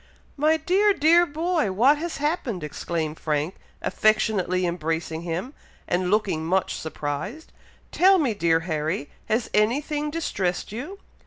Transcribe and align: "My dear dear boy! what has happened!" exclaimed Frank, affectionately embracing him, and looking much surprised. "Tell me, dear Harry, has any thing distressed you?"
"My 0.35 0.57
dear 0.57 0.95
dear 0.95 1.27
boy! 1.27 1.71
what 1.71 1.99
has 1.99 2.17
happened!" 2.17 2.63
exclaimed 2.63 3.19
Frank, 3.19 3.53
affectionately 3.83 4.65
embracing 4.65 5.21
him, 5.21 5.53
and 5.87 6.09
looking 6.09 6.43
much 6.43 6.73
surprised. 6.73 7.51
"Tell 7.91 8.17
me, 8.17 8.33
dear 8.33 8.61
Harry, 8.61 9.11
has 9.27 9.47
any 9.53 9.79
thing 9.79 10.09
distressed 10.09 10.71
you?" 10.71 10.97